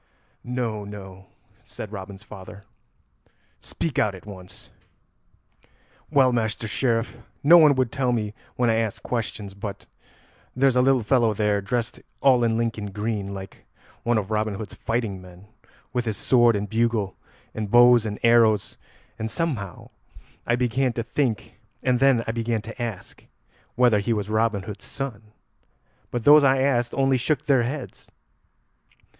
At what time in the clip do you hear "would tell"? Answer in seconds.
7.75-8.11